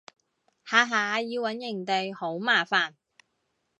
[0.65, 2.95] 下下要搵營地好麻煩